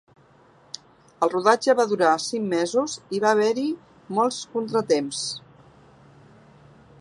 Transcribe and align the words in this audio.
El 1.25 1.31
rodatge 1.33 1.75
va 1.79 1.85
durar 1.91 2.13
cinc 2.23 2.47
mesos 2.53 2.95
i 3.17 3.21
va 3.25 3.35
haver-hi 3.35 3.67
molts 4.21 4.41
contratemps. 4.57 5.21